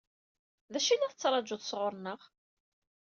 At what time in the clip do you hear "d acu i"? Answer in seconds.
0.71-0.97